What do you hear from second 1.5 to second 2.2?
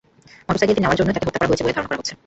বলে ধারণা করা হচ্ছে।